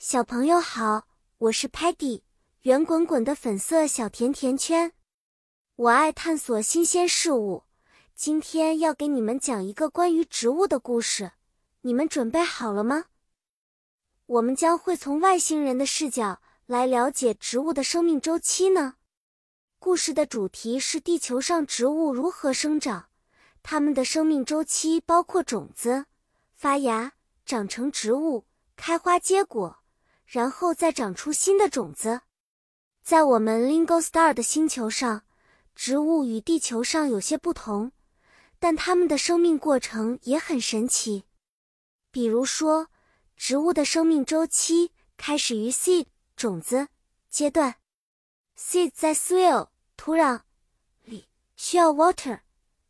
[0.00, 2.22] 小朋友好，我是 Patty，
[2.62, 4.92] 圆滚滚的粉色小甜甜圈。
[5.74, 7.64] 我爱探索新鲜事物，
[8.14, 11.32] 今天要给你们讲一个关于植物的故事。
[11.80, 13.06] 你们准备好了吗？
[14.26, 18.94] 我们将会从外星人的视角来了解植物的生命周期呢。
[19.80, 23.08] 故事的主题是地球上植物如何生长，
[23.64, 26.06] 它们的生命周期包括种子、
[26.54, 28.46] 发芽、长成植物、
[28.76, 29.77] 开花结果。
[30.28, 32.20] 然后再长出新的种子。
[33.02, 35.24] 在我们 Lingo Star 的星球上，
[35.74, 37.92] 植物与地球上有些不同，
[38.58, 41.24] 但它们的生命过程也很神奇。
[42.10, 42.88] 比如说，
[43.36, 46.88] 植物的生命周期开始于 seed 种子
[47.30, 47.76] 阶段。
[48.54, 50.42] seed 在 soil 土壤
[51.04, 52.40] 里需要 water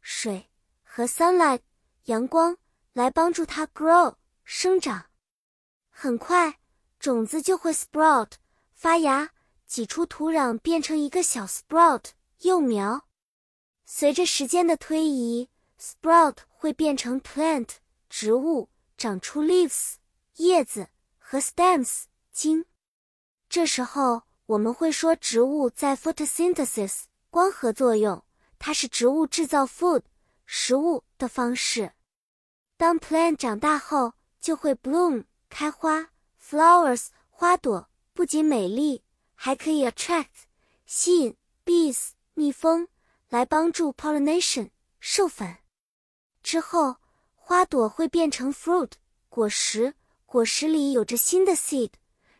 [0.00, 0.50] 水
[0.82, 1.60] 和 sunlight
[2.04, 2.56] 阳光
[2.94, 5.06] 来帮助它 grow 生长。
[5.90, 6.57] 很快。
[6.98, 8.32] 种子就会 sprout
[8.72, 9.30] 发芽，
[9.66, 12.06] 挤出土壤，变成一个小 sprout
[12.40, 13.06] 幼苗。
[13.84, 15.48] 随着时间的推移
[15.80, 17.68] ，sprout 会变成 plant
[18.08, 19.94] 植物，长出 leaves
[20.36, 20.88] 叶子
[21.18, 22.64] 和 stems 茎。
[23.48, 28.22] 这时候我们会说植物在 photosynthesis 光合作用，
[28.58, 30.02] 它是植物制造 food
[30.46, 31.92] 食物的方式。
[32.76, 36.10] 当 plant 长大后，就会 bloom 开花。
[36.48, 39.04] Flowers 花朵不仅美丽，
[39.34, 40.46] 还可以 attract
[40.86, 42.88] 吸引 bees 蜜蜂
[43.28, 45.58] 来帮助 pollination 授粉。
[46.42, 46.96] 之后，
[47.34, 48.92] 花朵会变成 fruit
[49.28, 49.92] 果实，
[50.24, 51.90] 果实里有着新的 seed，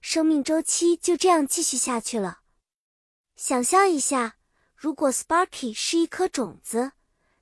[0.00, 2.42] 生命周期就这样继续下去了。
[3.34, 4.36] 想象一下，
[4.76, 6.92] 如果 Sparky 是一颗种子，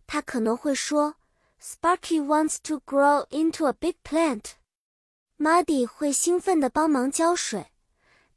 [0.06, 1.16] 它可能会说
[1.60, 4.52] ：“Sparky wants to grow into a big plant。”
[5.36, 7.72] Muddy 会兴奋地帮忙浇水，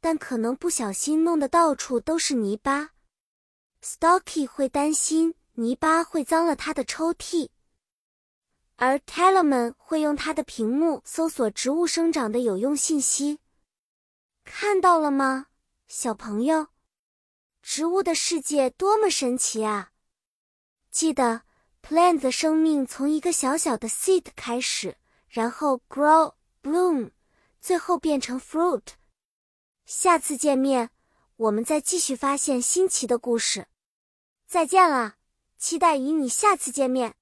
[0.01, 2.91] 但可能不小心弄得到处都是泥巴。
[3.83, 7.49] Stocky 会担心泥巴会脏了他的抽屉，
[8.77, 13.39] 而 Tellerman 会用他的屏幕搜索植物生长的有用信息。
[14.43, 15.47] 看到了吗，
[15.87, 16.67] 小朋友？
[17.61, 19.91] 植物的世界多么神奇啊！
[20.89, 21.43] 记得
[21.83, 26.36] ，plant 的生命从一个小小的 seed 开始，然后 grow。
[26.67, 27.11] Bloom，
[27.61, 28.83] 最后变成 fruit。
[29.85, 30.89] 下次见面，
[31.37, 33.67] 我们再继续发现新奇的故事。
[34.45, 35.15] 再见了，
[35.57, 37.15] 期待与你下次见面。